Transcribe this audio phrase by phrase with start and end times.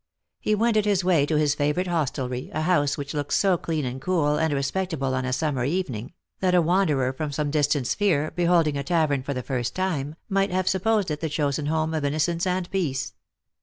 [0.39, 4.01] He wended his way to his favourite hostelry, a house which looked so clean and
[4.01, 6.65] cool and respectable on a summer evening, that Lost for Love.
[6.65, 10.49] 271 a wanderer from some distant sphere, beholding a tavern for the first time, might
[10.49, 13.13] have supposed it the chosen home of inno cence and peace.